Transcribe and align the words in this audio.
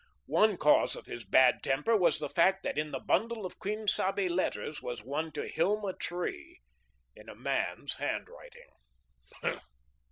One 0.25 0.57
cause 0.57 0.95
of 0.95 1.05
his 1.05 1.25
bad 1.25 1.61
temper 1.61 1.95
was 1.95 2.17
the 2.17 2.27
fact 2.27 2.63
that 2.63 2.75
in 2.75 2.89
the 2.89 2.97
bundle 2.99 3.45
of 3.45 3.59
Quien 3.59 3.87
Sabe 3.87 4.27
letters 4.31 4.81
was 4.81 5.03
one 5.03 5.31
to 5.33 5.47
Hilma 5.47 5.93
Tree 5.93 6.59
in 7.15 7.29
a 7.29 7.35
man's 7.35 7.97
handwriting. 7.97 8.69